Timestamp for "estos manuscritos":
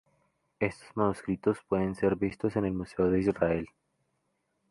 0.59-1.59